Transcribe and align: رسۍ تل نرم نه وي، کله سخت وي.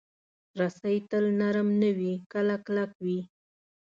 رسۍ 0.59 0.95
تل 1.09 1.25
نرم 1.39 1.69
نه 1.81 1.89
وي، 1.97 2.13
کله 2.31 2.55
سخت 2.65 2.95
وي. 3.05 3.19